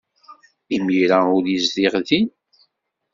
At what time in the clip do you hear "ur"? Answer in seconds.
1.35-1.43